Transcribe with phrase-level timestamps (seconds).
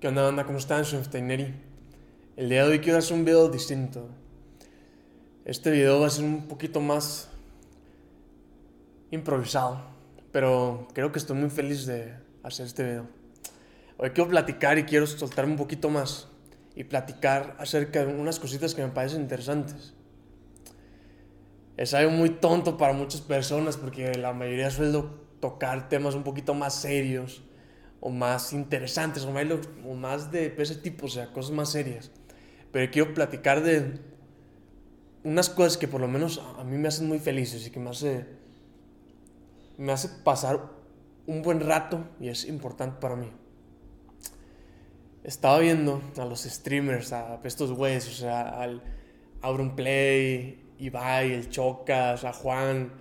[0.00, 0.44] ¿Qué onda, banda?
[0.44, 0.86] ¿Cómo están?
[0.86, 1.54] Soy Neri.
[2.34, 4.08] El día de hoy quiero hacer un video distinto.
[5.44, 7.28] Este video va a ser un poquito más
[9.10, 9.82] improvisado,
[10.32, 13.08] pero creo que estoy muy feliz de hacer este video.
[13.98, 16.28] Hoy quiero platicar y quiero soltarme un poquito más
[16.74, 19.92] y platicar acerca de unas cositas que me parecen interesantes.
[21.76, 25.04] Es algo muy tonto para muchas personas porque la mayoría suele
[25.40, 27.42] tocar temas un poquito más serios
[28.00, 32.10] o más interesantes o más, de ese tipo, o sea, cosas más serias.
[32.72, 34.00] Pero quiero platicar de
[35.22, 37.90] unas cosas que por lo menos a mí me hacen muy felices y que me
[37.90, 38.24] hace,
[39.76, 40.60] me hace pasar
[41.26, 43.30] un buen rato y es importante para mí.
[45.22, 48.82] Estaba viendo a los streamers, a estos güeyes, o sea, al
[49.42, 52.92] Auronplay, Ibai, el Chocas, a Juan,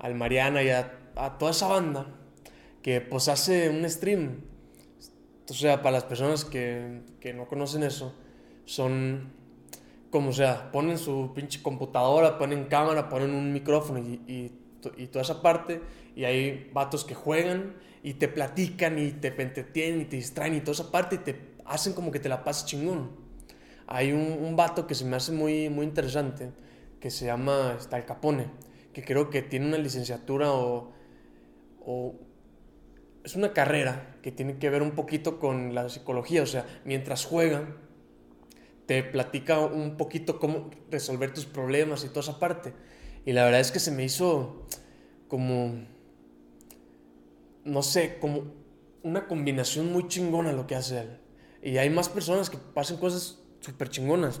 [0.00, 2.17] al Mariana y a toda esa banda
[2.82, 4.42] que pues hace un stream.
[5.48, 8.14] O sea, para las personas que, que no conocen eso,
[8.66, 9.32] son
[10.10, 14.52] como sea, ponen su pinche computadora, ponen cámara, ponen un micrófono y, y,
[14.96, 15.82] y, toda esa parte,
[16.16, 20.60] y hay vatos que juegan y te platican y te entretienen y te distraen y
[20.60, 23.10] toda esa parte y te hacen como que te la pases chingón.
[23.86, 26.52] Hay un, un vato que se me hace muy, muy interesante,
[27.00, 28.46] que se llama está el Capone,
[28.92, 30.92] que creo que tiene una licenciatura o,
[31.80, 32.14] o
[33.28, 37.26] es una carrera que tiene que ver un poquito con la psicología, o sea, mientras
[37.26, 37.76] juega,
[38.86, 42.72] te platica un poquito cómo resolver tus problemas y toda esa parte.
[43.26, 44.66] Y la verdad es que se me hizo
[45.28, 45.74] como,
[47.64, 48.44] no sé, como
[49.02, 51.18] una combinación muy chingona lo que hace él.
[51.62, 54.40] Y hay más personas que pasan cosas súper chingonas.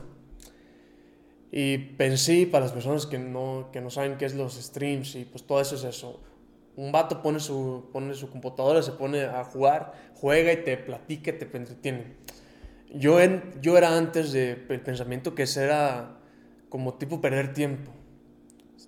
[1.52, 5.26] Y pensé para las personas que no, que no saben qué es los streams y
[5.26, 6.22] pues todo eso es eso
[6.78, 11.36] un vato pone su, pone su computadora, se pone a jugar, juega y te platica,
[11.36, 12.04] te entretiene.
[12.94, 16.20] Yo, en, yo era antes del pensamiento que ese era
[16.68, 17.90] como tipo perder tiempo.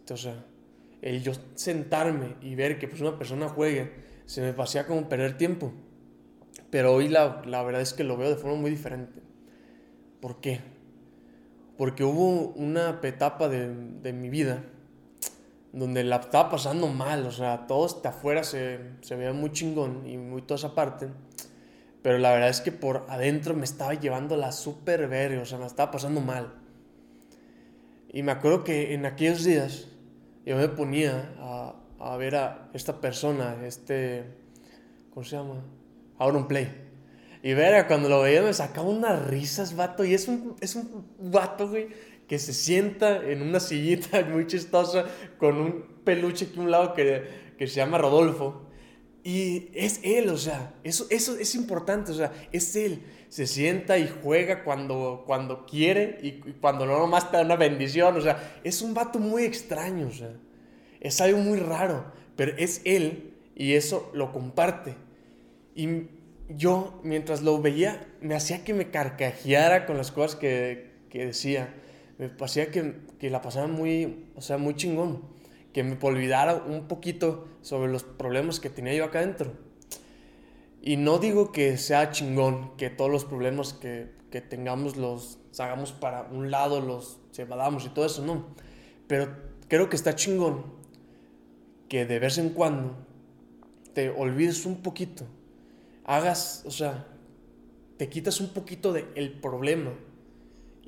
[0.09, 0.45] O sea,
[1.03, 3.91] el yo sentarme y ver que pues una persona juegue,
[4.25, 5.73] se me pasía como perder tiempo.
[6.71, 9.21] Pero hoy la, la verdad es que lo veo de forma muy diferente.
[10.21, 10.61] ¿Por qué?
[11.77, 14.63] Porque hubo una etapa de, de mi vida
[15.73, 20.07] donde la estaba pasando mal, o sea, todo hasta afuera se, se veía muy chingón
[20.07, 21.09] y muy toda esa parte,
[22.03, 25.59] pero la verdad es que por adentro me estaba llevando la super verga, o sea,
[25.59, 26.55] me estaba pasando mal.
[28.13, 29.87] Y me acuerdo que en aquellos días
[30.45, 34.25] yo me ponía a, a ver a esta persona, este,
[35.15, 35.63] ¿cómo se llama?
[36.19, 36.89] Auron Play.
[37.43, 41.07] Y ver, cuando lo veía me sacaba unas risas, vato, y es un, es un
[41.19, 41.89] vato, güey,
[42.31, 45.05] que se sienta en una sillita muy chistosa
[45.37, 47.25] con un peluche aquí a un lado que,
[47.59, 48.69] que se llama Rodolfo.
[49.25, 53.03] Y es él, o sea, eso, eso es importante, o sea, es él.
[53.31, 56.31] Se sienta y juega cuando, cuando quiere y,
[56.61, 60.13] cuando no nomás te da una bendición, o sea, es un vato muy extraño, o
[60.13, 60.33] sea,
[61.01, 64.95] es algo muy raro, pero es él y eso lo comparte.
[65.75, 65.89] Y
[66.49, 71.75] yo, mientras lo veía, me hacía que me carcajeara con las cosas que, que decía
[72.21, 75.23] me parecía que, que, la pasaba muy, o sea, muy chingón,
[75.73, 79.55] que me olvidara un poquito sobre los problemas que tenía yo acá adentro.
[80.83, 85.93] Y no digo que sea chingón, que todos los problemas que, que tengamos los hagamos
[85.93, 88.49] para un lado, los evadamos y todo eso, no.
[89.07, 89.35] Pero
[89.69, 90.65] creo que está chingón
[91.89, 92.99] que de vez en cuando
[93.95, 95.25] te olvides un poquito,
[96.05, 97.07] hagas, o sea,
[97.97, 99.95] te quitas un poquito del el problema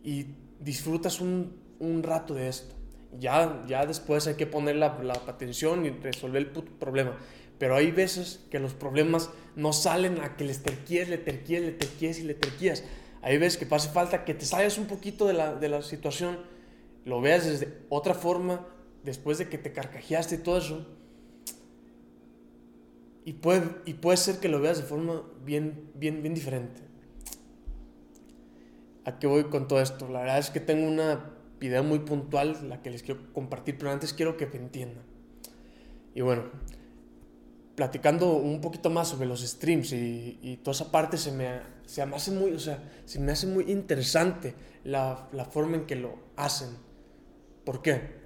[0.04, 0.26] y
[0.62, 2.74] disfrutas un, un, rato de esto.
[3.18, 7.18] Ya, ya después hay que poner la, la atención y resolver el problema.
[7.58, 11.72] Pero hay veces que los problemas no salen a que les terquíes, le terquíes, le
[11.72, 12.84] terquíes y le terquíes.
[13.20, 16.38] Hay veces que hace falta que te salgas un poquito de la, de la situación,
[17.04, 18.66] lo veas desde otra forma,
[19.04, 20.86] después de que te carcajeaste y todo eso.
[23.24, 26.91] Y puede, y puede ser que lo veas de forma bien, bien, bien diferente.
[29.04, 30.08] ¿A qué voy con todo esto?
[30.08, 33.90] La verdad es que tengo una idea muy puntual, la que les quiero compartir, pero
[33.90, 35.04] antes quiero que me entiendan.
[36.14, 36.44] Y bueno,
[37.74, 42.04] platicando un poquito más sobre los streams y, y toda esa parte se me, se
[42.06, 44.54] me hace muy, o sea, se me hace muy interesante
[44.84, 46.70] la, la forma en que lo hacen.
[47.64, 48.22] ¿Por qué?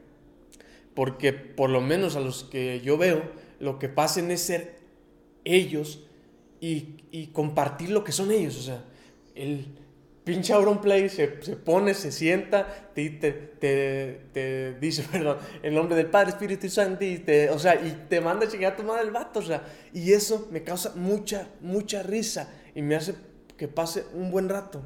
[0.95, 3.23] Porque por lo menos a los que yo veo,
[3.61, 4.77] lo que pasen es ser
[5.45, 6.05] ellos
[6.61, 8.57] y, y compartir lo que son ellos.
[8.59, 8.85] O sea,
[9.35, 9.67] el,
[10.27, 16.07] pinche Auronplay se, se pone, se sienta, te, te, te, dice, perdón, el nombre del
[16.07, 19.13] Padre, Espíritu Santo, y te, o sea, y te manda a chingar a tu el
[19.13, 19.63] vato, o sea,
[19.95, 23.15] y eso me causa mucha, mucha risa y me hace
[23.57, 24.85] que pase un buen rato.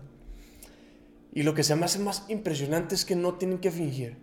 [1.33, 4.19] Y lo que se me hace más impresionante es que no tienen que fingir.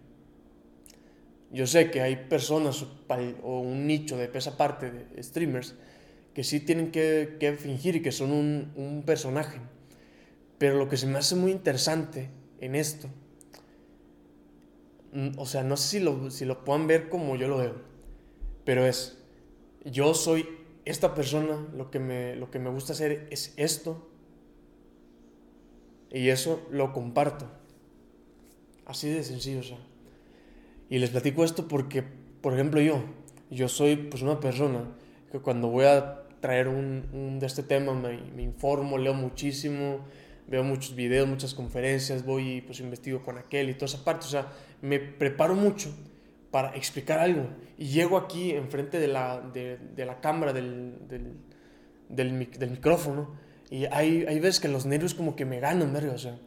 [1.50, 2.86] Yo sé que hay personas
[3.42, 5.74] o un nicho de esa parte de streamers
[6.36, 9.60] que sí tienen que, que fingir y que son un, un, personaje.
[10.58, 13.10] Pero lo que se me hace muy interesante en esto,
[15.38, 17.76] o sea, no sé si lo, si lo puedan ver como yo lo veo,
[18.66, 19.18] pero es,
[19.86, 20.48] yo soy
[20.86, 24.10] esta persona, lo que me, lo que me gusta hacer es esto,
[26.12, 27.48] y eso lo comparto.
[28.86, 29.78] Así de sencillo, o sea.
[30.90, 32.04] Y les platico esto porque,
[32.42, 33.04] por ejemplo, yo,
[33.50, 34.86] yo soy pues una persona
[35.32, 40.06] que cuando voy a traer un, de este tema me, me, informo, leo muchísimo,
[40.48, 44.26] veo muchos videos, muchas conferencias, voy y pues investigo con aquel y toda esa parte,
[44.26, 44.48] o sea,
[44.82, 45.90] me preparo mucho
[46.52, 47.48] para explicar algo
[47.78, 51.34] y llego aquí enfrente de la, de, de la cámara del, del,
[52.10, 53.36] del, del micrófono
[53.70, 56.38] y hay, hay veces que los nervios como que me ganan, verga, o sea,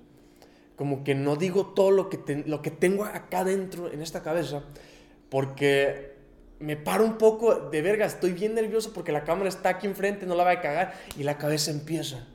[0.76, 4.62] como que no digo todo lo que, lo que tengo acá dentro, en esta cabeza,
[5.28, 6.14] porque
[6.58, 10.24] me paro un poco de verga, estoy bien nervioso porque la cámara está aquí enfrente,
[10.24, 12.26] no la va a cagar, y la cabeza empieza.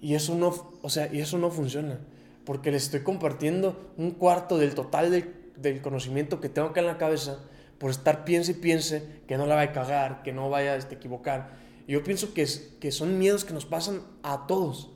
[0.00, 1.98] Y eso no, o sea, y eso no funciona,
[2.44, 6.86] porque le estoy compartiendo un cuarto del total del, del conocimiento que tengo acá en
[6.86, 7.40] la cabeza,
[7.78, 10.76] por estar piense y piense que no la va a cagar, que no vaya a
[10.76, 11.56] este, equivocar.
[11.86, 14.90] Yo pienso que, es, que son miedos que nos pasan a todos.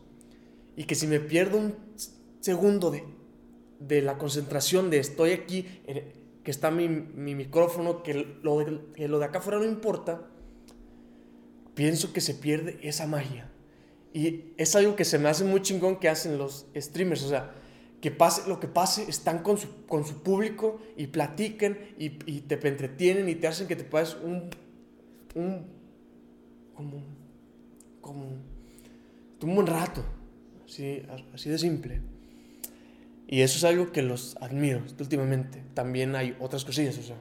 [0.77, 1.75] Y que si me pierdo un
[2.41, 3.05] segundo de,
[3.81, 5.67] de la concentración de estoy aquí,
[6.43, 10.23] que está mi, mi micrófono, que lo, de, que lo de acá afuera no importa,
[11.75, 13.51] pienso que se pierde esa magia.
[14.13, 17.23] Y es algo que se me hace muy chingón que hacen los streamers.
[17.23, 17.53] O sea,
[18.01, 22.41] que pase lo que pase, están con su, con su público y platican y, y
[22.41, 24.51] te entretienen y te hacen que te pases un,
[25.35, 25.67] un
[26.75, 27.03] como,
[28.01, 28.25] como
[29.43, 30.03] un buen rato,
[30.65, 31.03] así,
[31.35, 32.01] así de simple.
[33.29, 35.63] Y eso es algo que los admiro últimamente.
[35.75, 37.21] También hay otras cosillas, o sea.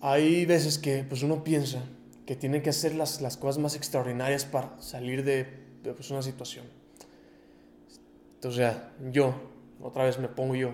[0.00, 1.84] Hay veces que pues uno piensa
[2.26, 5.46] que tiene que hacer las, las cosas más extraordinarias para salir de,
[5.82, 6.66] de pues, una situación.
[8.34, 9.34] Entonces, sea, yo,
[9.80, 10.72] otra vez me pongo yo,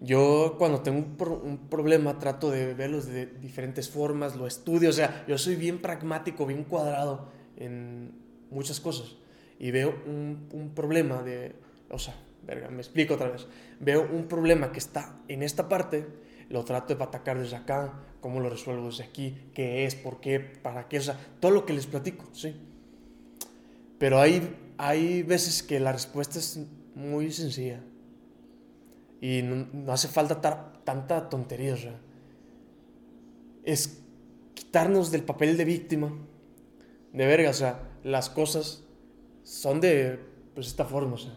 [0.00, 5.24] yo cuando tengo un, problema trato de verlo de diferentes formas, lo estudio, o sea,
[5.26, 8.12] yo soy bien pragmático, bien cuadrado en
[8.50, 9.16] muchas cosas.
[9.58, 11.54] Y veo un, un problema de,
[11.90, 12.14] o sea,
[12.46, 13.46] verga, me explico otra vez,
[13.80, 16.06] veo un problema que está en esta parte,
[16.48, 20.40] lo trato de atacar desde acá, cómo lo resuelvo desde aquí, qué es, por qué,
[20.40, 22.54] para qué, o sea, todo lo que les platico, sí.
[23.98, 26.60] Pero hay, hay veces que la respuesta es
[26.94, 27.80] muy sencilla
[29.20, 30.40] y no, hace falta
[30.84, 31.98] tanta tontería, o sea.
[33.64, 34.02] Es
[34.52, 36.12] quitarnos del papel de víctima,
[37.12, 38.84] de verga, o sea, las cosas
[39.42, 40.18] son de
[40.54, 41.34] pues, esta forma, o sea.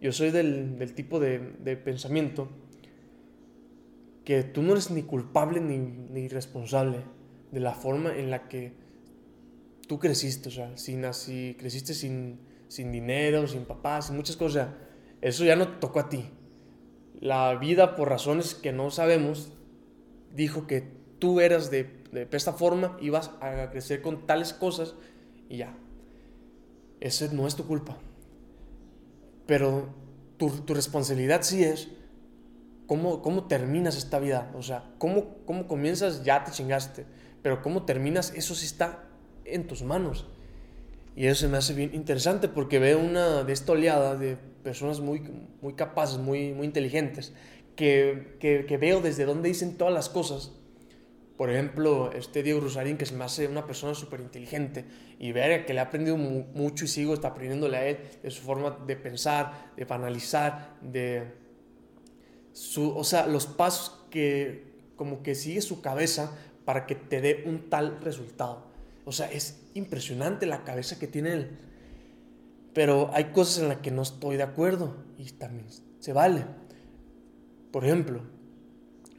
[0.00, 2.48] Yo soy del, del tipo de, de, pensamiento
[4.30, 7.00] que tú no eres ni culpable ni, ni, responsable
[7.50, 8.74] de la forma en la que
[9.88, 12.38] tú creciste, o sea, sin así, creciste sin,
[12.68, 14.68] sin dinero, sin papás, sin muchas cosas,
[15.20, 16.30] eso ya no tocó a ti
[17.20, 19.52] la vida, por razones que no sabemos,
[20.32, 20.84] dijo que
[21.18, 24.94] tú eras de, de esta forma, ibas a crecer con tales cosas
[25.48, 25.76] y ya.
[27.00, 27.98] Esa no es tu culpa.
[29.48, 29.88] Pero
[30.36, 31.88] tu, tu responsabilidad sí es
[32.90, 34.50] cómo, cómo, terminas esta vida.
[34.52, 37.06] O sea, cómo, cómo comienzas, ya te chingaste.
[37.40, 39.04] Pero cómo terminas, eso sí está
[39.44, 40.26] en tus manos.
[41.14, 44.98] Y eso se me hace bien interesante porque veo una de esta oleada de personas
[44.98, 45.22] muy,
[45.62, 47.32] muy capaces, muy, muy inteligentes,
[47.76, 50.50] que, que, veo desde dónde dicen todas las cosas.
[51.36, 54.84] Por ejemplo, este Diego Rosarín, que se me hace una persona súper inteligente
[55.20, 58.42] y ver que le ha aprendido mucho y sigo está aprendiéndole a él de su
[58.42, 61.39] forma de pensar, de analizar, de
[62.52, 67.44] su, o sea, los pasos que como que sigue su cabeza para que te dé
[67.46, 68.66] un tal resultado.
[69.04, 71.58] O sea, es impresionante la cabeza que tiene él.
[72.74, 75.66] Pero hay cosas en las que no estoy de acuerdo y también
[75.98, 76.44] se vale.
[77.72, 78.22] Por ejemplo,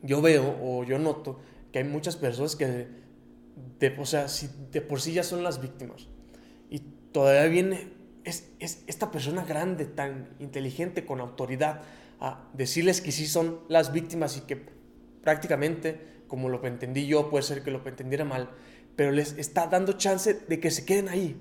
[0.03, 1.39] yo veo o yo noto
[1.71, 2.88] que hay muchas personas que,
[3.79, 4.27] de, o sea,
[4.71, 6.07] de por sí ya son las víctimas
[6.69, 6.79] y
[7.11, 11.81] todavía viene es, es esta persona grande, tan inteligente, con autoridad,
[12.21, 14.55] a decirles que sí son las víctimas y que
[15.23, 18.51] prácticamente, como lo entendí yo, puede ser que lo entendiera mal,
[18.95, 21.35] pero les está dando chance de que se queden ahí,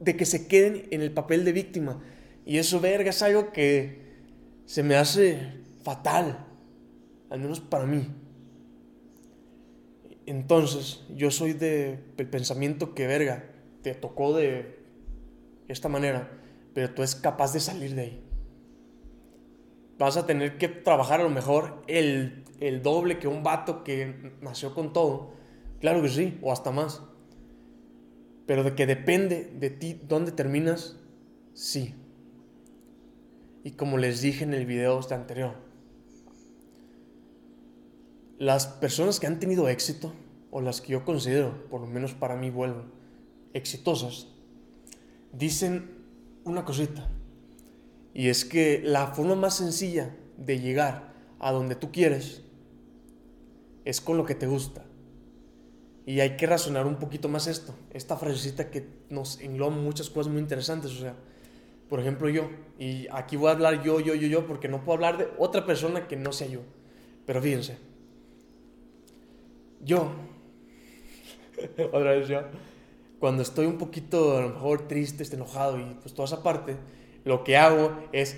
[0.00, 2.02] de que se queden en el papel de víctima.
[2.46, 4.00] Y eso, verga, es algo que
[4.64, 6.46] se me hace fatal,
[7.28, 8.08] al menos para mí.
[10.24, 11.98] Entonces, yo soy de,
[12.30, 13.50] pensamiento que, verga,
[13.82, 14.78] te tocó de
[15.68, 16.30] esta manera,
[16.72, 18.29] pero tú es capaz de salir de ahí.
[20.00, 24.32] Vas a tener que trabajar a lo mejor el, el doble que un vato que
[24.40, 25.32] nació con todo.
[25.78, 27.02] Claro que sí, o hasta más.
[28.46, 30.96] Pero de que depende de ti dónde terminas,
[31.52, 31.94] sí.
[33.62, 35.52] Y como les dije en el video este anterior,
[38.38, 40.14] las personas que han tenido éxito,
[40.50, 42.84] o las que yo considero, por lo menos para mí vuelvo,
[43.52, 44.28] exitosas,
[45.30, 45.90] dicen
[46.44, 47.06] una cosita.
[48.14, 52.42] Y es que la forma más sencilla de llegar a donde tú quieres
[53.84, 54.84] es con lo que te gusta.
[56.06, 57.74] Y hay que razonar un poquito más esto.
[57.92, 60.92] Esta frasecita que nos engloba muchas cosas muy interesantes.
[60.92, 61.14] O sea,
[61.88, 62.50] por ejemplo, yo.
[62.78, 65.64] Y aquí voy a hablar yo, yo, yo, yo, porque no puedo hablar de otra
[65.64, 66.60] persona que no sea yo.
[67.26, 67.78] Pero fíjense.
[69.84, 70.10] Yo.
[71.92, 72.42] otra vez yo
[73.20, 76.76] cuando estoy un poquito a lo mejor triste, este, enojado y pues toda esa parte,
[77.24, 78.36] lo que hago es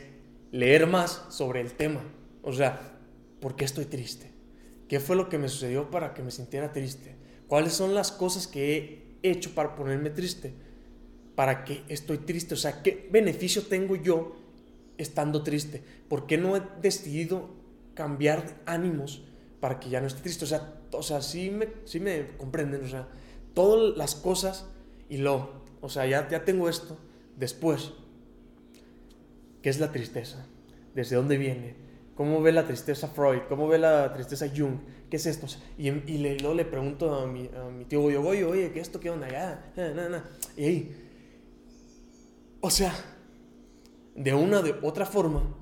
[0.51, 2.03] leer más sobre el tema.
[2.43, 2.99] O sea,
[3.41, 4.31] ¿por qué estoy triste?
[4.89, 7.17] ¿Qué fue lo que me sucedió para que me sintiera triste?
[7.49, 10.55] ¿Cuáles son las cosas que he hecho para ponerme triste?
[11.35, 12.55] ¿Para qué estoy triste?
[12.55, 14.37] O sea, ¿qué beneficio tengo yo
[14.99, 15.83] estando triste?
[16.09, 17.51] ¿Por qué no he decidido
[17.95, 19.23] cambiar ánimos
[19.61, 20.45] para que ya no esté triste?
[20.45, 22.85] O sea, o sea sí, me, sí me comprenden.
[22.85, 23.09] O sea,
[23.55, 24.67] todas las cosas
[25.09, 26.99] y lo, o sea, ya, ya tengo esto.
[27.37, 27.93] Después,
[29.62, 30.47] ¿qué es la tristeza?
[30.95, 31.75] ¿Desde dónde viene?
[32.14, 33.42] ¿Cómo ve la tristeza Freud?
[33.49, 34.78] ¿Cómo ve la tristeza Jung?
[35.09, 35.47] ¿Qué es esto?
[35.78, 38.88] Y, y le, luego le pregunto a mi, a mi tío Goyo, oye, ¿qué es
[38.88, 39.00] esto?
[39.00, 39.28] ¿Qué onda?
[39.28, 40.25] Ya, na,
[40.57, 40.97] Y ahí,
[42.61, 42.95] o sea,
[44.14, 45.57] de una de otra forma,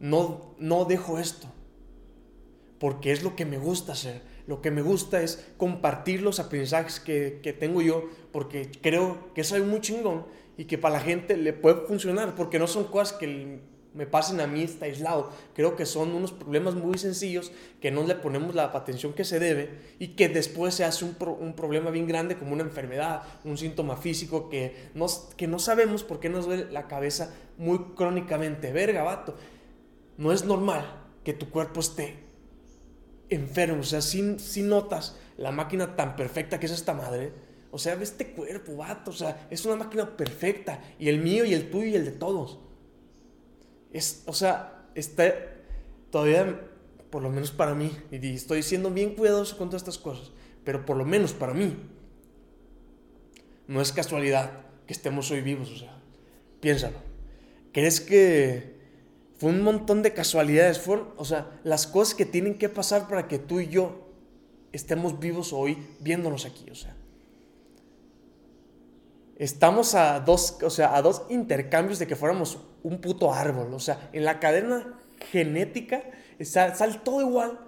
[0.00, 1.46] no, no dejo esto,
[2.78, 7.00] porque es lo que me gusta hacer lo que me gusta es compartir los aprendizajes
[7.00, 10.26] que, que tengo yo, porque creo que soy muy chingón
[10.62, 13.58] y que para la gente le puede funcionar, porque no son cosas que
[13.94, 15.30] me pasen a mí está aislado.
[15.54, 17.50] Creo que son unos problemas muy sencillos
[17.80, 21.14] que no le ponemos la atención que se debe y que después se hace un,
[21.54, 26.20] problema bien grande como una enfermedad, un síntoma físico que, nos, que no sabemos por
[26.20, 28.72] qué nos duele la cabeza muy crónicamente.
[28.72, 29.34] Verga, vato.
[30.16, 30.84] No es normal
[31.24, 32.18] que tu cuerpo esté
[33.30, 33.80] enfermo.
[33.80, 37.50] O sea, si, si notas la máquina tan perfecta que es esta madre.
[37.72, 39.10] O sea, ve este cuerpo, vato.
[39.10, 40.80] O sea, es una máquina perfecta.
[41.00, 42.60] Y el mío y el tuyo y el de todos.
[43.92, 45.34] Es, o sea, está
[46.10, 46.60] todavía,
[47.10, 50.30] por lo menos para mí, y estoy siendo bien cuidadoso con todas estas cosas,
[50.64, 51.74] pero por lo menos para mí,
[53.66, 55.70] no es casualidad que estemos hoy vivos.
[55.70, 55.98] O sea,
[56.60, 56.98] piénsalo.
[57.72, 58.76] ¿Crees que
[59.38, 63.28] fue un montón de casualidades, fueron, o sea, las cosas que tienen que pasar para
[63.28, 64.10] que tú y yo
[64.72, 66.96] estemos vivos hoy viéndonos aquí, o sea.
[69.42, 73.80] Estamos a dos, o sea, a dos intercambios de que fuéramos un puto árbol, o
[73.80, 75.00] sea, en la cadena
[75.32, 76.04] genética
[76.44, 77.58] sale todo igual,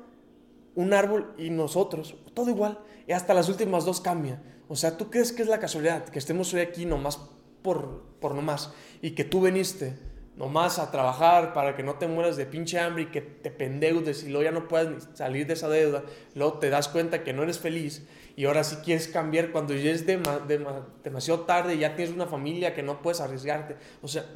[0.76, 2.78] un árbol y nosotros, todo igual,
[3.08, 4.40] y hasta las últimas dos cambian.
[4.68, 7.18] O sea, ¿tú crees que es la casualidad que estemos hoy aquí nomás
[7.62, 9.98] por, por nomás y que tú veniste?
[10.36, 14.24] Nomás a trabajar para que no te mueras de pinche hambre y que te pendeudes
[14.24, 16.02] y luego ya no puedas salir de esa deuda,
[16.34, 18.02] luego te das cuenta que no eres feliz
[18.36, 22.74] y ahora sí quieres cambiar cuando ya es demasiado tarde y ya tienes una familia
[22.74, 23.76] que no puedes arriesgarte.
[24.02, 24.26] O sea,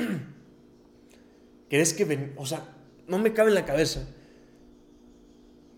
[1.68, 2.62] ¿crees que ven, o sea,
[3.08, 4.06] no me cabe en la cabeza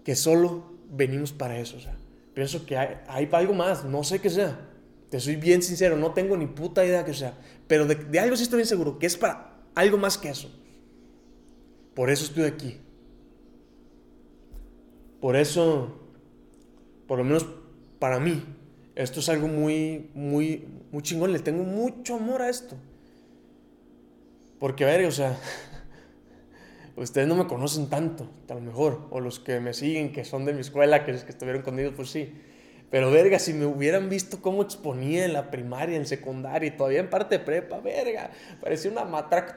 [0.04, 1.96] que solo venimos para eso, o sea,
[2.34, 4.66] pienso que hay, hay algo más, no sé qué sea.
[5.08, 7.34] Te soy bien sincero, no tengo ni puta idea que sea,
[7.66, 10.50] pero de, de algo sí estoy bien seguro, que es para algo más que eso.
[11.94, 12.78] Por eso estoy aquí.
[15.20, 15.98] Por eso,
[17.06, 17.46] por lo menos
[17.98, 18.42] para mí,
[18.94, 21.32] esto es algo muy, muy, muy chingón.
[21.32, 22.76] Le tengo mucho amor a esto.
[24.58, 25.38] Porque, a ver, o sea,
[26.96, 29.06] ustedes no me conocen tanto, a lo mejor.
[29.10, 32.10] O los que me siguen, que son de mi escuela, que, que estuvieron conmigo, pues
[32.10, 32.32] sí.
[32.90, 37.00] Pero, verga, si me hubieran visto cómo exponía en la primaria, en secundaria y todavía
[37.00, 38.30] en parte de prepa, verga,
[38.61, 39.56] parecía una matraca,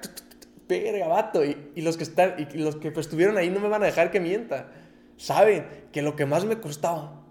[0.67, 1.43] verga, vato.
[1.43, 3.87] Y, y, los que están, y los que pues, estuvieron ahí no me van a
[3.87, 4.71] dejar que mienta.
[5.17, 7.23] Saben que lo que más me costaba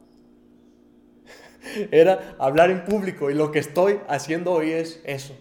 [1.91, 5.37] era hablar en público y lo que estoy haciendo hoy es eso.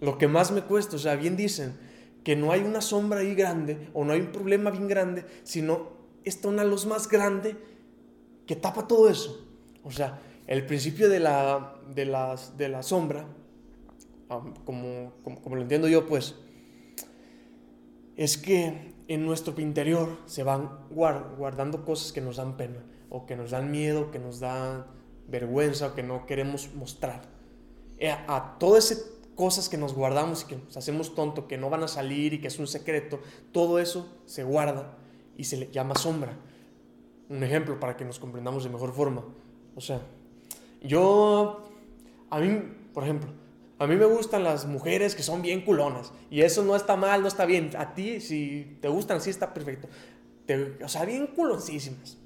[0.00, 1.76] Lo que más me cuesta, o sea, bien dicen
[2.24, 5.90] que no hay una sombra ahí grande o no hay un problema bien grande, sino
[6.24, 7.56] está una luz más grande
[8.46, 9.48] que tapa todo eso.
[9.84, 13.26] O sea, el principio de la, de las, de la sombra,
[14.64, 16.36] como, como, lo entiendo yo, pues,
[18.16, 23.36] es que en nuestro interior se van guardando cosas que nos dan pena, o que
[23.36, 24.86] nos dan miedo, que nos dan
[25.28, 27.22] vergüenza, o que no queremos mostrar.
[27.98, 31.70] eh, a todas esas cosas que nos guardamos y que nos hacemos tonto, que no
[31.70, 33.20] van a salir y que es un secreto,
[33.52, 34.96] todo eso se guarda
[35.36, 36.36] y se le llama sombra.
[37.28, 39.24] Un ejemplo para que nos comprendamos de mejor forma.
[39.74, 40.00] O sea,
[40.82, 41.68] yo,
[42.30, 42.62] a mí,
[42.92, 43.30] por ejemplo,
[43.78, 46.12] a mí me gustan las mujeres que son bien culonas.
[46.30, 47.70] Y eso no está mal, no está bien.
[47.76, 49.88] A ti, si te gustan así, está perfecto.
[50.84, 52.16] o sea, bien culoncísimas.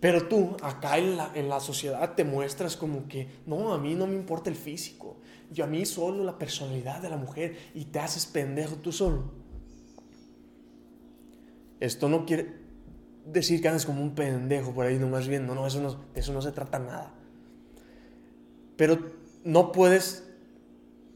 [0.00, 3.94] Pero tú, acá en la, en la sociedad, te muestras como que, no, a mí
[3.94, 5.16] no me importa el físico.
[5.50, 7.56] Yo a mí solo la personalidad de la mujer.
[7.74, 9.32] Y te haces pendejo tú solo.
[11.78, 12.61] Esto no quiere
[13.24, 15.54] decir que andes como un pendejo por ahí nomás viendo.
[15.54, 17.14] No, eso no, de eso no se trata nada.
[18.76, 18.98] Pero
[19.44, 20.24] no puedes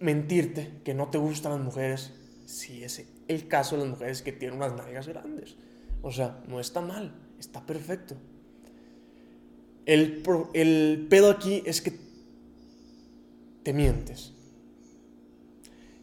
[0.01, 2.13] mentirte que no te gustan las mujeres
[2.45, 5.57] si es el caso de las mujeres que tienen unas nalgas grandes.
[6.03, 8.17] O sea, no está mal, está perfecto.
[9.85, 10.23] El,
[10.55, 11.93] el pedo aquí es que
[13.63, 14.33] te mientes.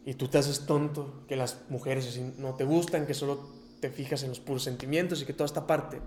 [0.06, 3.48] Y tú te haces tonto, que las mujeres no te gustan, que solo
[3.84, 6.00] te fijas en los puros sentimientos y que toda esta parte.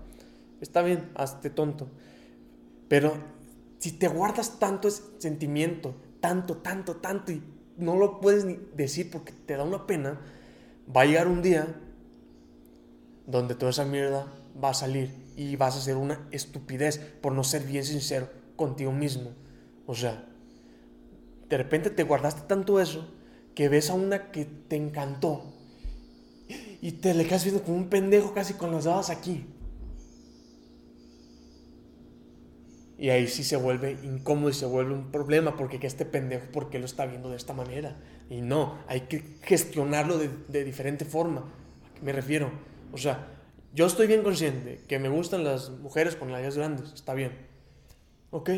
[0.60, 1.86] Está bien, hazte tonto.
[2.88, 3.16] Pero
[3.78, 7.40] si te guardas tanto ese sentimiento, tanto, tanto, tanto, y
[7.76, 10.18] no lo puedes ni decir porque te da una pena,
[10.94, 11.68] va a llegar un día
[13.28, 14.26] donde toda esa mierda
[14.60, 18.90] va a salir y vas a hacer una estupidez por no ser bien sincero contigo
[18.90, 19.30] mismo.
[19.86, 20.26] O sea,
[21.48, 23.06] de repente te guardaste tanto eso
[23.54, 25.54] que ves a una que te encantó
[26.80, 29.46] y te le quedas viendo como un pendejo casi con las dadas aquí.
[32.98, 36.46] Y ahí sí se vuelve incómodo y se vuelve un problema porque que este pendejo,
[36.50, 37.96] ¿por qué lo está viendo de esta manera?
[38.28, 41.40] Y no, hay que gestionarlo de, diferente forma.
[41.42, 42.50] ¿A qué me refiero?
[42.92, 43.28] O sea,
[43.72, 47.46] yo estoy bien consciente que me gustan las mujeres con nalgas grandes, está bien.
[48.30, 48.50] Ok.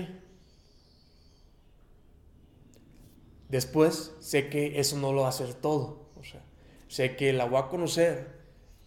[3.50, 5.99] Después sé que eso no lo va a hacer todo.
[6.90, 8.26] Sé que la voy a conocer,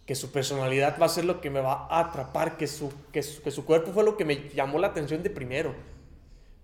[0.04, 3.22] que su personalidad va a ser lo que me va a atrapar, que su, que
[3.22, 5.74] su, cuerpo fue lo que me llamó la atención de primero.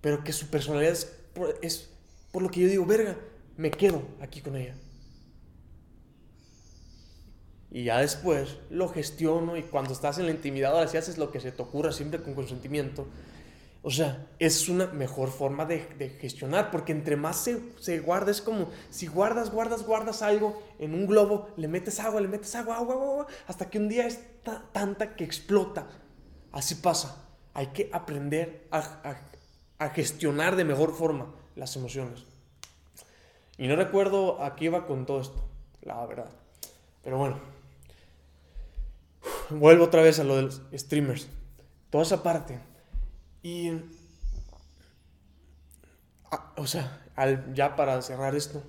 [0.03, 1.17] Pero que su personalidad es
[1.63, 1.89] es
[2.31, 3.17] por lo que yo digo, verga,
[3.57, 4.75] me quedo aquí con ella.
[7.71, 11.33] Y ya después lo gestiono y cuando estás en la intimidad ahora sí haces lo
[11.33, 13.07] que se te ocurra siempre con consentimiento.
[13.83, 15.81] O sea, es una mejor forma de,
[16.21, 21.07] gestionar porque entre más se, guarda es como si guardas, guardas, guardas algo en un
[21.07, 24.21] globo, le metes agua, le metes agua, agua, agua, hasta que un día es
[24.73, 25.89] tanta que explota.
[26.53, 27.27] Así pasa.
[27.55, 32.27] Hay que aprender a, a, a gestionar de mejor forma las emociones.
[33.57, 35.43] Y no recuerdo a qué iba con todo esto,
[35.83, 36.31] la verdad.
[37.03, 37.41] Pero bueno,
[39.51, 41.29] vuelvo otra vez a lo de los streamers.
[41.89, 42.70] Toda esa parte.
[43.43, 43.73] Y.
[46.57, 47.03] o sea,
[47.55, 48.63] ya para cerrar esto,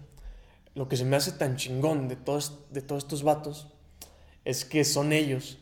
[0.76, 3.68] lo que se me hace tan chingón de todos, de todos estos vatos
[4.46, 5.60] es que son ellos.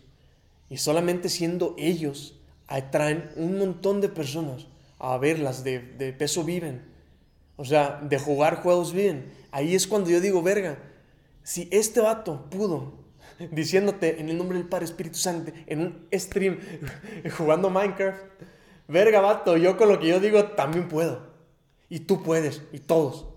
[0.69, 4.67] Y solamente siendo ellos atraen un montón de personas
[4.99, 6.85] a verlas, de, de peso viven.
[7.55, 9.31] O sea, de jugar juegos viven.
[9.51, 10.77] Ahí es cuando yo digo, verga,
[11.43, 12.93] si este vato pudo
[13.51, 16.59] diciéndote en el nombre del Padre Espíritu Santo en un stream
[17.37, 18.23] jugando Minecraft.
[18.89, 21.21] Verga, vato, yo con lo que yo digo también puedo.
[21.89, 23.27] Y tú puedes, y todos.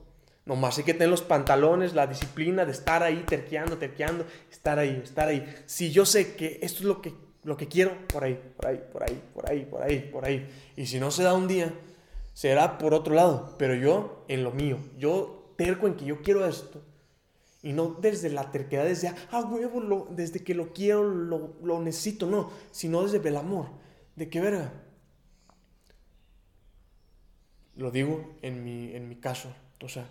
[0.46, 5.00] Nomás hay que tener los pantalones, la disciplina de estar ahí terqueando, terqueando, estar ahí,
[5.04, 5.46] estar ahí.
[5.66, 8.82] Si yo sé que esto es lo que, lo que quiero, por ahí, por ahí,
[8.90, 10.48] por ahí, por ahí, por ahí, por ahí.
[10.74, 11.72] Y si no se da un día,
[12.32, 13.54] será por otro lado.
[13.58, 16.82] Pero yo en lo mío, yo terco en que yo quiero esto
[17.62, 22.26] y no desde la terquedad, desde, ah, huevo, desde que lo quiero, lo, lo, necesito,
[22.26, 23.66] no, sino desde el amor.
[24.16, 24.72] De que, verga,
[27.76, 30.08] lo digo en mi, en mi caso, o sea,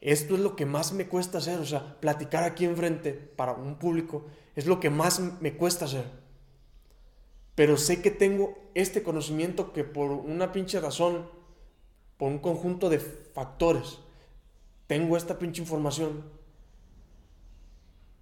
[0.00, 3.78] esto es lo que más me cuesta hacer, o sea, platicar aquí enfrente para un
[3.78, 4.26] público
[4.56, 6.04] es lo que más me cuesta hacer.
[7.54, 11.28] Pero sé que tengo este conocimiento que por una pinche razón,
[12.16, 13.98] por un conjunto de factores,
[14.86, 16.24] tengo esta pinche información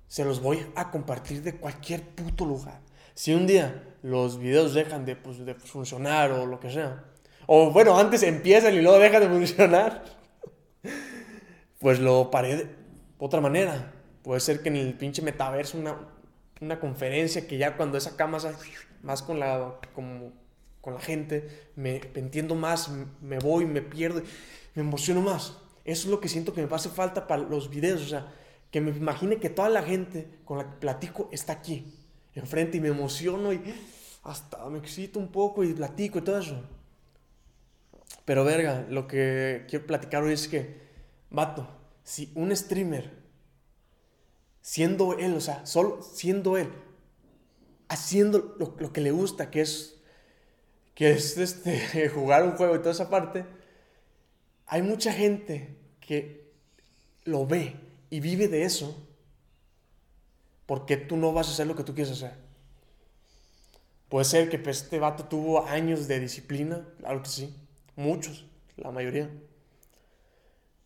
[0.08, 2.80] se los voy a compartir de cualquier puto lugar.
[3.14, 7.04] Si un día los videos dejan de, pues, de funcionar o lo que sea,
[7.50, 10.04] o bueno, antes empiezan y luego dejan de funcionar,
[11.78, 12.66] pues lo paré de
[13.16, 13.94] otra manera.
[14.22, 15.96] Puede ser que en el pinche metaverso una,
[16.60, 18.36] una conferencia que ya cuando esa cama
[19.02, 20.34] más con la, con
[20.84, 22.90] la gente, me, me entiendo más,
[23.22, 24.20] me voy, me pierdo,
[24.74, 25.56] me emociono más.
[25.86, 28.02] Eso es lo que siento que me hace falta para los videos.
[28.02, 28.30] O sea,
[28.70, 31.94] que me imagine que toda la gente con la que platico está aquí,
[32.34, 33.62] enfrente, y me emociono y
[34.22, 36.62] hasta me excito un poco y platico y todo eso.
[38.28, 40.82] Pero verga, lo que quiero platicar hoy es que,
[41.30, 41.66] vato,
[42.04, 43.10] si un streamer,
[44.60, 46.70] siendo él, o sea, solo siendo él,
[47.88, 50.02] haciendo lo, que le gusta, que es,
[50.94, 53.46] que es este, jugar un juego y toda esa parte,
[54.66, 56.52] hay mucha gente que
[57.24, 57.76] lo ve
[58.10, 59.08] y vive de eso,
[60.66, 62.34] porque tú no vas a hacer lo que tú quieres hacer?
[64.10, 67.67] Puede ser que pues, este vato tuvo años de disciplina, claro que sí
[67.98, 69.28] Muchos, la mayoría.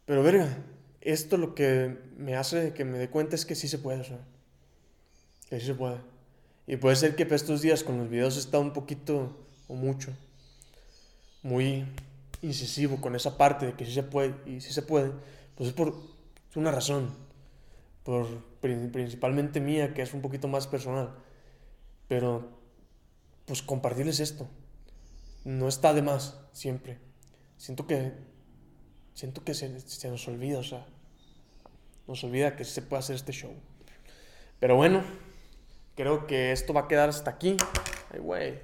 [0.06, 0.48] Pero verga,
[1.02, 4.04] esto lo que me hace que me dé cuenta es que sí se puede, o
[4.04, 4.18] sea,
[5.50, 5.98] que sí se puede.
[6.66, 9.36] Y puede ser que estos días con los videos está un poquito
[9.68, 10.10] o mucho,
[11.42, 11.84] muy
[12.40, 15.12] incisivo con esa parte de que sí se puede y sí se puede,
[15.54, 15.94] pues es por
[16.54, 17.10] una razón,
[18.04, 18.26] por
[18.62, 21.10] principalmente mía, que es un poquito más personal.
[22.08, 22.48] Pero,
[23.44, 24.48] pues compartirles esto,
[25.44, 26.98] no está de más, siempre.
[27.56, 28.12] Siento que,
[29.14, 30.86] siento que se, se nos olvida, o sea,
[32.06, 33.54] nos olvida que se puede hacer este show.
[34.60, 35.02] Pero bueno,
[35.96, 37.56] creo que esto va a quedar hasta aquí.
[38.12, 38.60] Ay, güey,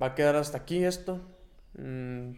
[0.00, 1.20] va a quedar hasta aquí esto.
[1.74, 2.32] Mm,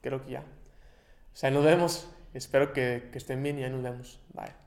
[0.00, 0.40] creo que ya.
[0.40, 2.08] O sea, nos vemos.
[2.34, 4.20] Espero que, que estén bien y ya nos vemos.
[4.32, 4.60] Bye.